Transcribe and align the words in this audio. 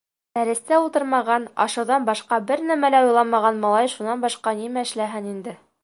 Дәрестә 0.35 0.77
ултырмаған, 0.83 1.45
ашауҙан 1.65 2.09
башҡа 2.09 2.41
бер 2.49 2.65
нәмә 2.71 2.93
лә 2.97 3.05
уйламаған 3.11 3.63
малай 3.67 3.93
шунан 3.97 4.25
башҡа 4.27 4.57
нимә 4.65 4.89
эшләһен 4.89 5.31
инде. 5.37 5.57